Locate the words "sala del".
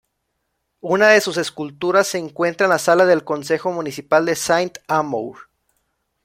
2.79-3.23